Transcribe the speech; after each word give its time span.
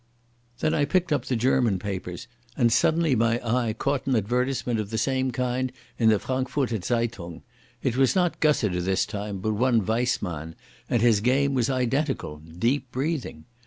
Then 0.61 0.73
I 0.73 0.85
picked 0.85 1.13
up 1.13 1.25
the 1.25 1.35
German 1.35 1.77
papers, 1.77 2.27
and 2.57 2.73
suddenly 2.73 3.13
my 3.15 3.39
eye 3.47 3.73
caught 3.73 4.07
an 4.07 4.15
advertisement 4.15 4.79
of 4.79 4.89
the 4.89 4.97
same 4.97 5.29
kind 5.29 5.71
in 5.99 6.09
the 6.09 6.17
Frankfurter 6.17 6.79
Zeitung. 6.81 7.43
It 7.83 7.95
was 7.95 8.15
not 8.15 8.39
Gussiter 8.39 8.81
this 8.81 9.05
time, 9.05 9.37
but 9.41 9.53
one 9.53 9.85
Weissmann, 9.85 10.55
but 10.89 11.01
his 11.01 11.19
game 11.21 11.53
was 11.53 11.69
identical—"deep 11.69 12.91
breathing". 12.91 13.45